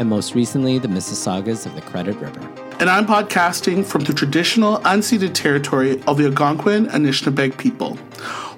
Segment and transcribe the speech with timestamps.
[0.00, 2.40] and most recently the Mississaugas of the Credit River.
[2.80, 7.98] And I'm podcasting from the traditional unceded territory of the Algonquin and Anishinaabeg people.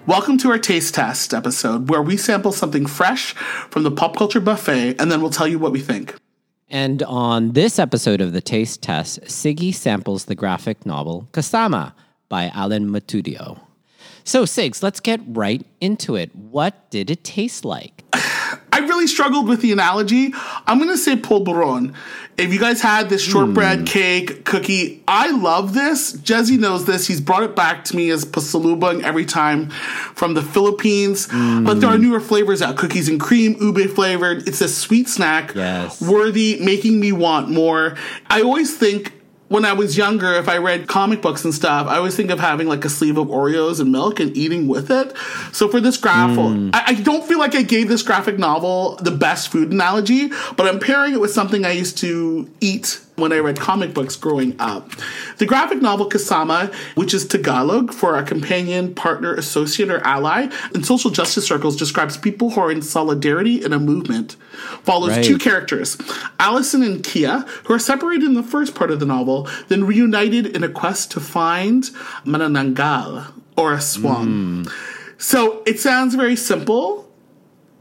[0.07, 3.35] Welcome to our taste test episode where we sample something fresh
[3.71, 6.15] from the pop culture buffet and then we'll tell you what we think.
[6.71, 11.93] And on this episode of the taste test, Sigi samples the graphic novel Kasama
[12.29, 13.59] by Allan Matudio.
[14.23, 16.35] So, Sigs, let's get right into it.
[16.37, 18.05] What did it taste like?
[18.75, 20.33] I really struggled with the analogy.
[20.67, 21.95] I'm going to say polvoron.
[22.39, 23.85] If you guys had this shortbread Hmm.
[23.85, 26.13] cake cookie, I love this.
[26.15, 27.07] Jesse knows this.
[27.07, 29.69] He's brought it back to me as pasalubong every time
[30.15, 31.29] from the Philippines.
[31.31, 32.77] But there are newer flavors out.
[32.79, 34.49] Cookies and cream, ube flavored.
[34.49, 35.53] It's a sweet snack.
[35.55, 36.01] Yes.
[36.01, 37.97] Worthy, making me want more.
[38.31, 39.13] I always think
[39.53, 42.41] when I was younger, if I read comic books and stuff, I always think of
[42.41, 45.15] having like a sleeve of Oreos and milk and eating with it.
[45.53, 46.71] So for this graphic, hmm.
[46.73, 50.67] I, I don't feel like I gave this graphic novel the best food analogy, but
[50.67, 54.57] I'm pairing it with something I used to eat when I read comic books growing
[54.59, 54.91] up.
[55.39, 60.83] The graphic novel Kasama, which is Tagalog for a companion, partner, associate, or ally in
[60.83, 64.37] social justice circles, describes people who are in solidarity in a movement.
[64.83, 65.25] Follows Right.
[65.25, 65.99] two characters,
[66.41, 70.47] Alison and Kia, who are separated in the first part of the novel, then reunited
[70.47, 71.91] in a quest to find
[72.25, 73.27] Manananggal,
[73.57, 74.25] or aswang.
[74.25, 74.63] Hmm.
[75.19, 77.02] So it sounds very simple,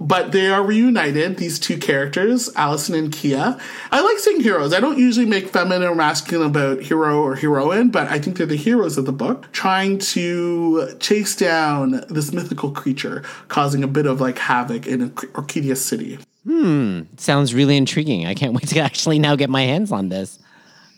[0.02, 3.56] but they are reunited, these two characters, Alison and Kia.
[3.92, 4.74] I like saying heroes.
[4.74, 8.48] I don't usually make feminine or masculine about hero or heroine, but I think they're
[8.48, 14.08] the heroes of the book, trying to chase down this mythical creature, causing a bit
[14.08, 16.18] of like havoc in Orkidias City.
[16.46, 18.26] Hmm, sounds really intriguing.
[18.26, 20.40] I can't wait to actually now get my hands on this.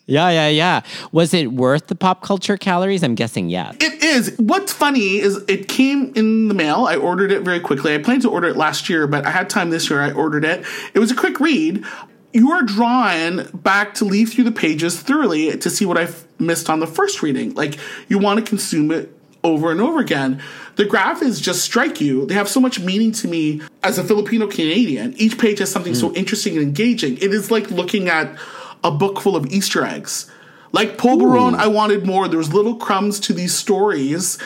[0.05, 0.81] Yeah, yeah, yeah.
[1.11, 3.03] Was it worth the pop culture calories?
[3.03, 3.75] I'm guessing yes.
[3.79, 4.35] It is.
[4.37, 6.85] What's funny is it came in the mail.
[6.85, 7.93] I ordered it very quickly.
[7.93, 10.01] I planned to order it last year, but I had time this year.
[10.01, 10.65] I ordered it.
[10.93, 11.83] It was a quick read.
[12.31, 16.69] You are drawn back to leaf through the pages thoroughly to see what I've missed
[16.69, 17.53] on the first reading.
[17.53, 20.41] Like you want to consume it over and over again.
[20.75, 22.25] The graphics just strike you.
[22.25, 25.13] They have so much meaning to me as a Filipino Canadian.
[25.17, 26.15] Each page has something so mm.
[26.15, 27.17] interesting and engaging.
[27.17, 28.35] It is like looking at
[28.83, 30.31] a book full of Easter eggs.
[30.73, 32.27] Like Polvoron, I wanted more.
[32.27, 34.39] There was little crumbs to these stories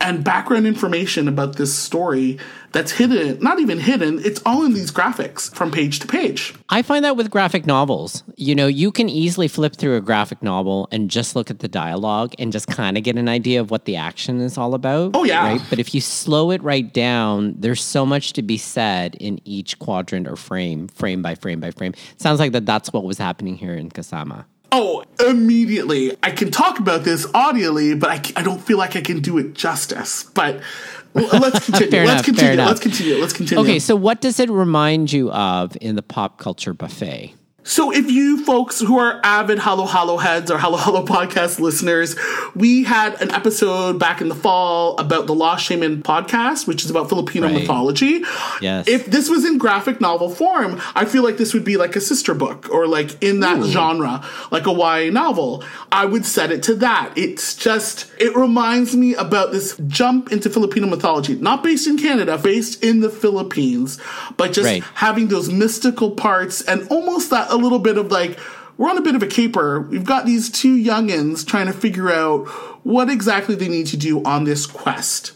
[0.00, 2.38] and background information about this story
[2.72, 6.52] that's hidden, not even hidden, it's all in these graphics from page to page.
[6.68, 10.42] I find that with graphic novels, you know, you can easily flip through a graphic
[10.42, 13.70] novel and just look at the dialogue and just kind of get an idea of
[13.70, 15.12] what the action is all about.
[15.14, 15.46] Oh, yeah.
[15.46, 15.62] Right?
[15.70, 19.78] But if you slow it right down, there's so much to be said in each
[19.78, 21.94] quadrant or frame, frame by frame by frame.
[22.16, 24.44] Sounds like that that's what was happening here in Kasama.
[24.76, 26.16] Oh, immediately.
[26.20, 29.38] I can talk about this audially, but I, I don't feel like I can do
[29.38, 30.24] it justice.
[30.24, 30.60] But
[31.14, 32.04] let's continue.
[32.04, 32.56] Let's enough, continue.
[32.56, 33.16] Let's continue.
[33.18, 33.62] Let's continue.
[33.62, 37.34] Okay, so what does it remind you of in the pop culture buffet?
[37.66, 42.14] So, if you folks who are avid Halo Halo heads or Halo Halo podcast listeners,
[42.54, 46.90] we had an episode back in the fall about the Lost Shaman podcast, which is
[46.90, 47.54] about Filipino Right.
[47.60, 48.22] mythology.
[48.60, 48.86] Yes.
[48.86, 52.02] If this was in graphic novel form, I feel like this would be like a
[52.02, 55.64] sister book or like in that genre, like a YA novel.
[55.90, 57.14] I would set it to that.
[57.16, 62.36] It's just, it reminds me about this jump into Filipino mythology, not based in Canada,
[62.36, 63.98] based in the Philippines,
[64.36, 64.84] but just Right.
[64.92, 68.38] having those mystical parts and almost that a little bit of like
[68.76, 69.80] we're on a bit of a caper.
[69.80, 72.48] We've got these two youngins trying to figure out
[72.84, 75.32] what exactly they need to do on this quest.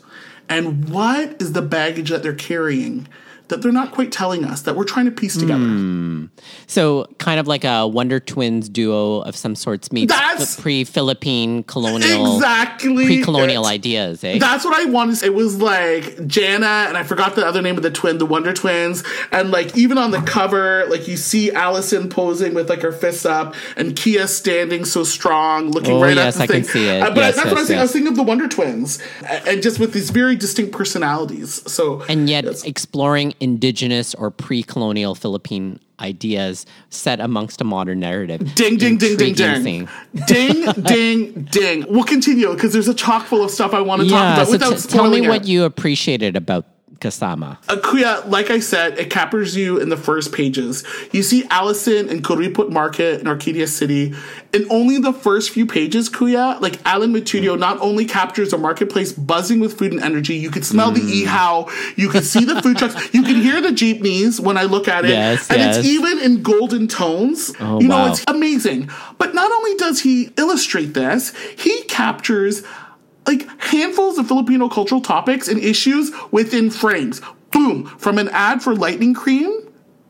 [0.49, 3.07] And what is the baggage that they're carrying
[3.49, 6.29] that they're not quite telling us that we're trying to piece together.
[6.67, 11.63] So, kind of like a Wonder Twins duo of some sorts meets That's- pre Philippine
[11.65, 13.05] colonial, Exactly.
[13.07, 13.71] pre colonial it.
[13.71, 14.39] ideas, eh?
[14.39, 15.13] That's what I wanted.
[15.13, 15.27] to say.
[15.29, 18.53] It was like Jayna, and I forgot the other name of the twin, the Wonder
[18.53, 19.03] Twins.
[19.33, 23.25] And like even on the cover, like you see Alison posing with like her fists
[23.25, 26.63] up, and Kia standing so strong, looking Oh, right yes, at the I thing.
[26.65, 27.03] can see it.
[27.03, 27.79] Uh, but Yes, that's what I was yes, thinking.
[27.79, 27.93] I was yes.
[27.93, 28.99] thinking of the Wonder Twins,
[29.47, 31.63] and just with these very distinct personalities.
[31.71, 38.55] So and yet exploring indigenous or pre colonial Philippine ideas set amongst a modern narrative.
[38.55, 39.89] Ding, ding, ding, ding, ding.
[40.27, 41.85] ding, ding, ding.
[41.89, 44.53] We'll continue because there's a chock full of stuff I want to talk about so
[44.53, 46.67] without t- tell me spoiling what you appreciated about
[47.01, 47.59] kasama.
[47.69, 50.85] Uh, Kuya, like I said, it captures you in the first pages.
[51.13, 54.15] You see Alison in Kuriput Market in Orkidias City.
[54.53, 57.61] In only the first few pages, Kuya, like Allan Matudio Mm.
[57.61, 60.95] not only captures a marketplace buzzing with food and energy, you can smell Mm.
[60.97, 64.65] the ihaw, you can see the food trucks, you can hear the jeepneys when I
[64.65, 65.11] look at it.
[65.11, 65.77] Yes, and yes.
[65.79, 67.53] it's even in golden tones.
[67.61, 68.11] Oh, you know, wow.
[68.11, 68.91] it's amazing.
[69.19, 72.63] But not only does he illustrate this, he captures
[73.29, 77.21] like handfuls of Filipino cultural topics and issues within frames.
[77.53, 79.51] Boom, from an ad for lightning cream.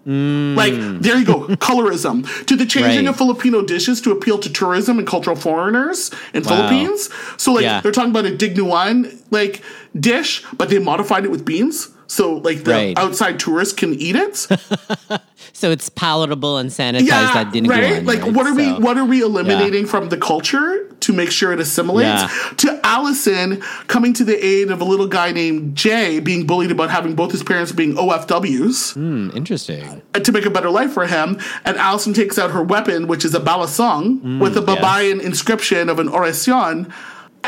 [0.06, 1.02] Like, mm.
[1.02, 2.24] there you go, colorism.
[2.46, 3.10] To the changing Right.
[3.10, 6.48] of Filipino dishes to appeal to tourism and cultural foreigners in Wow.
[6.56, 7.10] Philippines.
[7.36, 7.82] So, like, Yeah.
[7.82, 9.60] they're talking about a dinuguan, like,
[9.98, 11.90] dish, but they modified it with beans.
[12.06, 12.98] So, like, the Right.
[12.98, 14.46] outside tourists can eat it.
[15.52, 18.04] So it's palatable and sanitized that didn't right?
[18.04, 21.58] Like what are we what are we eliminating from the culture to make sure it
[21.60, 22.22] assimilates?
[22.22, 22.52] Yeah.
[22.58, 26.90] To Alison coming to the aid of a little guy named Jay being bullied about
[26.90, 30.02] having both his parents being OFWs Hmm, interesting.
[30.14, 31.38] uh, to make a better life for him.
[31.64, 34.78] And Alison takes out her weapon, which is a balisong with a Mm, yes.
[34.84, 36.92] Baybayin inscription of an oracion.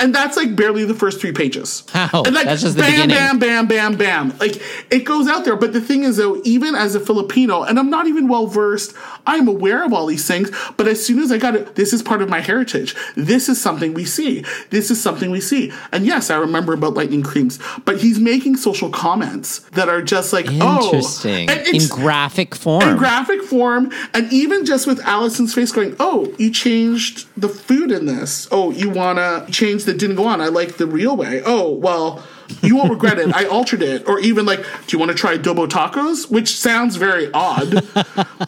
[0.01, 1.85] And that's like barely the first three pages.
[1.95, 3.17] Wow, And like that's just the bam, beginning.
[3.17, 4.39] bam, bam, bam, bam.
[4.39, 4.57] Like
[4.91, 5.57] it goes out there.
[5.57, 8.95] But the thing is, though, even as a Filipino, and I'm not even well versed,
[9.27, 10.51] I'm aware of all these things.
[10.77, 12.97] But as soon as I got it, this is part of my heritage.
[13.15, 14.45] This is something we see.
[14.71, 15.73] This is something we see.
[15.93, 17.59] And yes, I remember about lightning creams.
[17.85, 21.49] But he's making social comments that are just like, oh, Interesting.
[21.51, 22.83] And In graphic form.
[22.89, 27.91] in graphic form, and even just with Alison's face going, "Oh, you changed the food
[27.91, 28.49] in this.
[28.51, 30.41] Oh, you wanna change that didn't go on.
[30.41, 31.43] I like the real way.
[31.45, 32.23] Oh, well."
[32.63, 33.33] You won't regret it.
[33.33, 34.09] I altered it.
[34.09, 36.29] Or even like, do you want to try adobo tacos?
[36.29, 37.87] Which sounds very odd.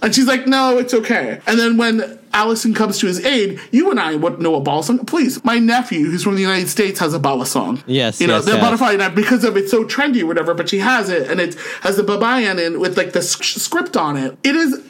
[0.02, 1.40] and she's like, no, it's okay.
[1.46, 5.06] And then when Alison comes to his aid, you and I would know a balisong.
[5.06, 7.80] Please, my nephew, who's from the United States, has a balisong.
[7.86, 8.60] Yes, You know, yes, the yes.
[8.60, 11.54] butterfly nut because of it's so trendy or whatever, but she has it and it
[11.82, 14.36] has the baybayin in with like the script on it.
[14.42, 14.82] It is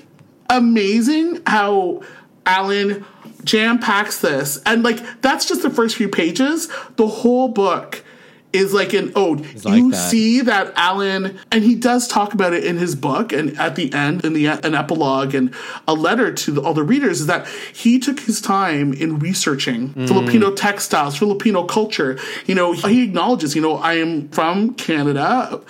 [0.49, 2.03] amazing how
[2.47, 3.05] Allan
[3.44, 4.61] jam packs this.
[4.65, 6.69] And like that's just the first few pages.
[6.97, 8.05] The whole book
[8.53, 9.41] is like an ode.
[9.65, 10.11] like you that.
[10.11, 13.91] see that Allan and he does talk about it in his book and at the
[13.94, 15.55] end in the an epilogue and
[15.89, 19.94] a letter to the, all the readers is that he took his time in researching
[19.94, 20.06] Mm.
[20.06, 22.19] Filipino textiles, Filipino culture.
[22.47, 25.61] You know, he acknowledges, you know, I am from Canada,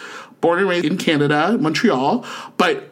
[0.41, 2.25] born and raised in Canada, Montreal,
[2.57, 2.92] but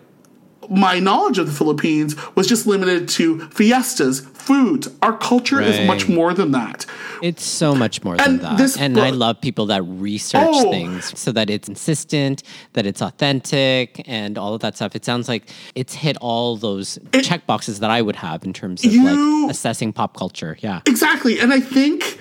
[0.71, 4.89] my knowledge of the Philippines was just limited to fiestas, foods.
[5.03, 6.87] Our culture is much more than that.
[7.23, 8.77] It's so much more than that.
[8.79, 10.71] and I love people that research Oh.
[10.71, 12.43] things so that it's consistent,
[12.75, 14.95] that it's authentic, and all of that stuff.
[14.95, 18.53] It sounds like it's hit all those It- check boxes that I would have in
[18.53, 19.05] terms of You-
[19.43, 20.57] like assessing pop culture.
[20.61, 20.81] Yeah.
[20.87, 21.41] Exactly.
[21.41, 22.19] And I think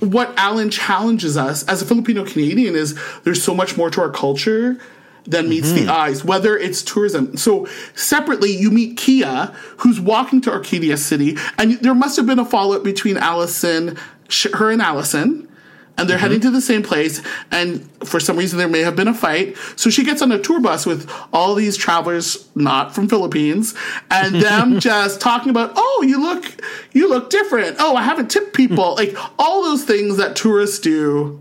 [0.00, 2.94] what Allan challenges us as a Filipino Canadian is
[3.24, 4.78] there's so much more to our culture
[5.26, 5.90] than meets the mm-hmm.
[5.90, 7.36] eyes, whether it's tourism.
[7.36, 12.38] So separately, you meet Kia, who's walking to Orkidias City, and there must have been
[12.38, 13.96] a fallout between Alison,
[14.28, 15.42] sh- her and Alison.
[15.98, 16.48] And they're heading mm-hmm.
[16.48, 19.56] to the same place, and for some reason there may have been a fight.
[19.76, 23.74] So she gets on a tour bus with all these travelers not from Philippines,
[24.10, 26.44] and them just talking about, oh, you look,
[26.92, 27.76] you look different.
[27.78, 28.94] Oh, I haven't tipped people.
[28.96, 31.40] like all those things that tourists do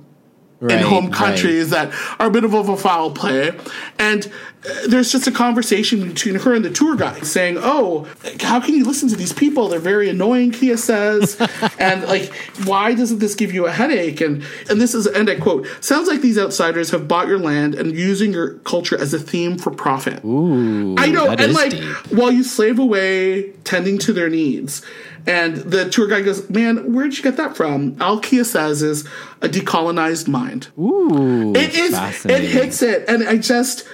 [0.70, 1.14] in Right, home right.
[1.14, 3.52] countries that are a bit of a foul play.
[4.00, 4.26] And
[4.68, 8.08] uh, there's just a conversation between her and the tour guide saying, Oh,
[8.42, 9.68] how can you listen to these people?
[9.68, 11.38] They're very annoying, Kia says.
[11.80, 12.34] and like,
[12.66, 14.22] why doesn't this give you a headache?
[14.22, 17.76] And and this is and I quote, sounds like these outsiders have bought your land
[17.76, 20.24] and using your culture as a theme for profit.
[20.26, 21.84] Ooh, I know, and like deep.
[22.12, 24.82] while you slave away tending to their needs.
[25.28, 27.98] And the tour guide goes, Man, where'd you get that from?
[28.02, 29.08] All Kia says is
[29.42, 30.68] a decolonized mind.
[30.78, 31.92] Ooh, It is.
[32.26, 33.88] It hits it, and I just.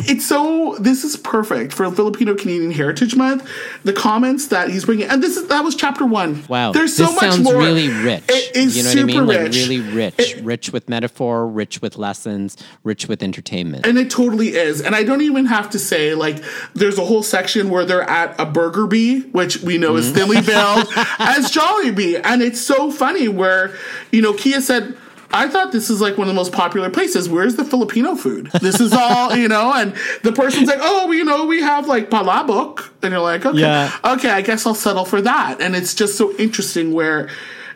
[0.00, 0.76] It's so.
[0.78, 3.48] This is perfect for Filipino Canadian Heritage Month.
[3.84, 6.44] The comments that he's bringing, and this is that was chapter one.
[6.48, 7.56] Wow, there's so this much sounds more.
[7.56, 8.24] really rich.
[8.28, 9.26] It is you know super what I mean?
[9.26, 9.56] Like rich.
[9.56, 13.86] really rich, It- rich with metaphor, rich with lessons, rich with entertainment.
[13.86, 14.80] And it totally is.
[14.82, 16.42] And I don't even have to say, like,
[16.74, 20.14] there's a whole section where they're at a Burger Bee, which we know is mm-hmm.
[20.14, 20.86] thinly veiled,
[21.18, 22.20] as Jollibee.
[22.22, 23.74] And it's so funny where,
[24.12, 24.96] you know, Kia said,
[25.32, 27.28] I thought this is like one of the most popular places.
[27.28, 28.50] Where's the Filipino food?
[28.60, 32.10] This is all, you know, and the person's like, oh, you know, we have like
[32.10, 32.90] palabok.
[33.02, 33.96] And you're like, okay, Yeah.
[34.04, 35.60] okay, I guess I'll settle for that.
[35.60, 37.28] And it's just so interesting where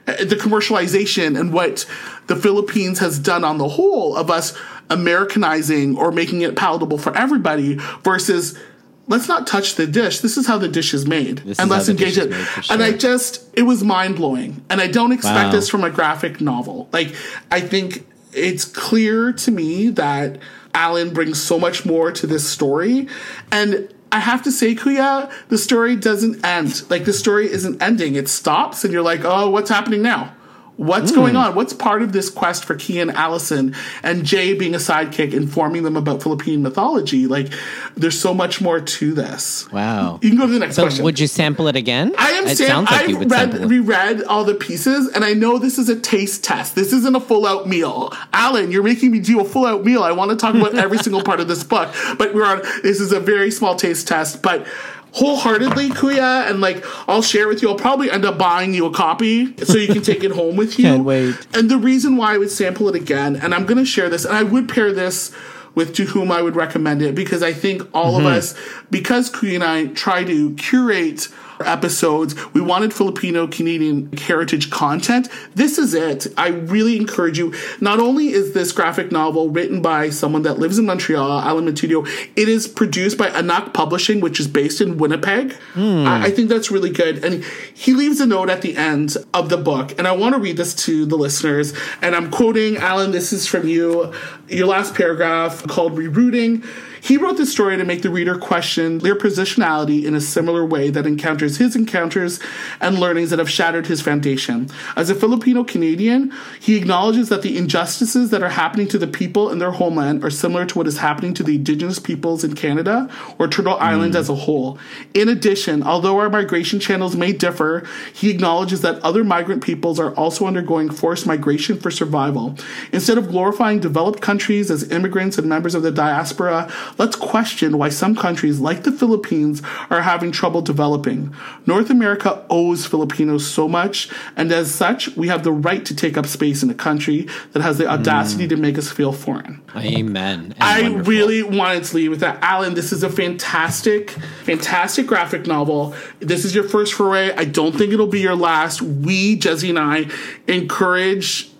[0.08, 1.86] uh, the commercialization and what
[2.26, 4.56] the Philippines has done on the whole of us
[4.90, 8.58] Americanizing or making it palatable for everybody versus
[9.06, 10.20] let's not touch the dish.
[10.20, 11.38] This is how the dish is made.
[11.38, 12.32] This and let's engage it.
[12.32, 14.64] for And I just it was mind blowing.
[14.70, 15.52] And I don't expect Wow.
[15.52, 16.88] this from a graphic novel.
[16.92, 17.14] Like
[17.50, 20.38] I think it's clear to me that
[20.74, 23.06] Allan brings so much more to this story.
[23.52, 26.88] And I have to say, Kuya, the story doesn't end.
[26.90, 28.14] Like the story isn't ending.
[28.16, 30.34] It stops and you're like, oh, what's happening now?
[30.76, 31.16] What's mm.
[31.16, 31.54] going on?
[31.54, 35.84] What's part of this quest for Kia and Alison and Jay being a sidekick, informing
[35.84, 37.26] them about Philippine mythology?
[37.26, 37.52] Like,
[37.96, 39.70] there's so much more to this.
[39.70, 40.18] Wow.
[40.20, 41.04] You can go to the next so question.
[41.04, 42.12] Would you sample it again?
[42.18, 42.46] I am.
[42.46, 45.58] It sam- sounds like I've you would read, reread all the pieces, and I know
[45.58, 46.74] this is a taste test.
[46.74, 48.12] This isn't a full out meal.
[48.32, 50.02] Allan, you're making me do a full out meal.
[50.02, 52.62] I want to talk about every single part of this book, but we're on.
[52.82, 54.66] This is a very small taste test, but
[55.14, 57.68] wholeheartedly, Kuya, and like I'll share with you.
[57.70, 60.78] I'll probably end up buying you a copy so you can take it home with
[60.78, 60.84] you.
[60.90, 61.34] Can't wait.
[61.54, 64.24] And the reason why I would sample it again, and I'm going to share this,
[64.24, 65.30] and I would pair this
[65.74, 68.26] with to whom I would recommend it because I think all Mm-hmm.
[68.26, 68.54] of us,
[68.90, 71.28] because Kuya and I try to curate
[71.66, 72.34] episodes.
[72.52, 75.28] We wanted Filipino Canadian heritage content.
[75.54, 76.26] This is it.
[76.36, 77.54] I really encourage you.
[77.80, 82.06] Not only is this graphic novel written by someone that lives in Montreal, Allan Matudio,
[82.36, 85.52] it is produced by Anak Publishing, which is based in Winnipeg.
[85.74, 86.06] Hmm.
[86.06, 87.24] I, I think that's really good.
[87.24, 87.44] And
[87.74, 90.56] he leaves a note at the end of the book, and I want to read
[90.56, 91.72] this to the listeners.
[92.02, 94.12] And I'm quoting Allan, this is from you,
[94.48, 96.64] your last paragraph called Rerouting.
[97.04, 100.88] He wrote this story to make the reader question their positionality in a similar way
[100.88, 102.40] that encounters his encounters
[102.80, 104.70] and learnings that have shattered his foundation.
[104.96, 109.50] As a Filipino Canadian, he acknowledges that the injustices that are happening to the people
[109.50, 113.10] in their homeland are similar to what is happening to the indigenous peoples in Canada
[113.38, 114.20] or Turtle Island hmm.
[114.20, 114.78] as a whole.
[115.12, 120.14] In addition, although our migration channels may differ, he acknowledges that other migrant peoples are
[120.14, 122.56] also undergoing forced migration for survival.
[122.92, 127.88] Instead of glorifying developed countries as immigrants and members of the diaspora, let's question why
[127.88, 131.34] some countries, like the Philippines, are having trouble developing.
[131.66, 136.16] North America owes Filipinos so much, and as such, we have the right to take
[136.16, 139.62] up space in a country that has the audacity to make us feel foreign.
[139.76, 140.54] Amen.
[140.58, 141.10] And I wonderful.
[141.10, 142.38] really wanted to leave with that.
[142.42, 144.10] Allan, this is a fantastic,
[144.44, 145.94] fantastic graphic novel.
[146.20, 147.32] This is your first foray.
[147.32, 148.82] I don't think it'll be your last.
[148.82, 150.10] We, Jesse and I,
[150.46, 151.50] encourage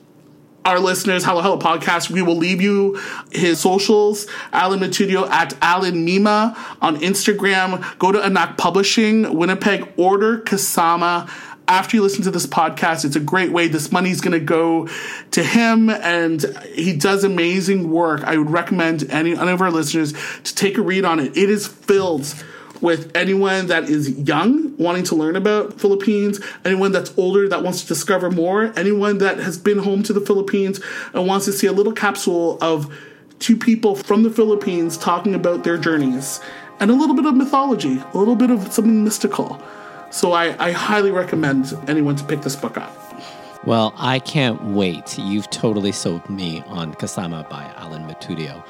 [0.64, 2.98] our listeners, Halo Halo Podcast, we will leave you
[3.30, 7.98] his socials, Allan Matudio at Allan Mima on Instagram.
[7.98, 11.30] Go to Anak Publishing, Winnipeg, order Kasama.
[11.68, 13.68] After you listen to this podcast, it's a great way.
[13.68, 14.88] This money's going to go
[15.32, 18.22] to him, and he does amazing work.
[18.24, 21.36] I would recommend any, any of our listeners to take a read on it.
[21.36, 22.34] It is filled
[22.80, 27.82] with anyone that is young wanting to learn about Philippines, anyone that's older that wants
[27.82, 30.80] to discover more, anyone that has been home to the Philippines
[31.12, 32.92] and wants to see a little capsule of
[33.38, 36.40] two people from the Philippines talking about their journeys
[36.80, 39.60] and a little bit of mythology, a little bit of something mystical.
[40.10, 42.92] So I, I highly recommend anyone to pick this book up.
[43.64, 45.18] Well, I can't wait.
[45.18, 48.62] You've totally sold me on Kasama by Allan Matudio.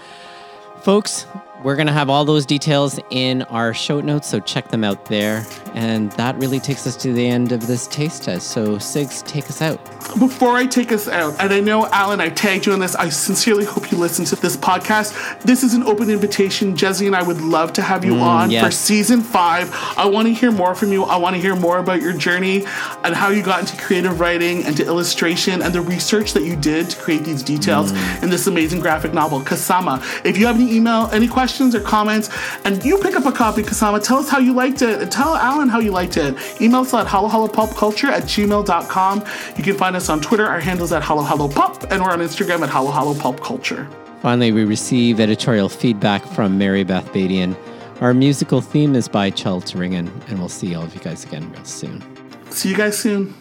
[0.82, 1.26] Folks,
[1.64, 5.06] we're going to have all those details in our show notes, so check them out
[5.06, 5.47] there.
[5.73, 8.49] And that really takes us to the end of this taste test.
[8.49, 9.83] So, Sigs, take us out.
[10.18, 12.94] Before I take us out, and I know, Allan, I tagged you on this.
[12.94, 15.40] I sincerely hope you listen to this podcast.
[15.40, 16.76] This is an open invitation.
[16.76, 18.62] Jesse and I would love to have you mm, on yes.
[18.62, 19.75] for season five.
[19.97, 21.04] I want to hear more from you.
[21.04, 22.66] I want to hear more about your journey
[23.02, 26.56] and how you got into creative writing and to illustration and the research that you
[26.56, 28.23] did to create these details mm.
[28.23, 30.02] in this amazing graphic novel, Kasama.
[30.26, 32.28] If you have any email, any questions or comments,
[32.64, 35.68] and you pick up a copy, Kasama, tell us how you liked it tell Allan
[35.68, 36.34] how you liked it.
[36.61, 39.25] Email us at halohalopopculture at gmail.com.
[39.56, 40.46] You can find us on Twitter.
[40.46, 43.88] Our handle is at halohalopop, and we're on Instagram at halohalopopculture.
[44.20, 47.56] Finally, we receive editorial feedback from Mary Beth Badian.
[48.00, 51.50] Our musical theme is by Chel Ringen, and we'll see all of you guys again
[51.52, 52.02] real soon.
[52.50, 53.34] See you guys soon.